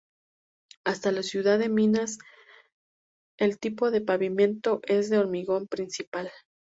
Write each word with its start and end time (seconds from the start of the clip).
Hasta 0.83 1.11
la 1.11 1.21
ciudad 1.21 1.59
de 1.59 1.69
Minas 1.69 2.17
el 3.37 3.59
tipo 3.59 3.91
de 3.91 4.01
pavimento 4.01 4.81
es 4.87 5.11
de 5.11 5.19
hormigón 5.19 5.67
principalmente. 5.67 6.33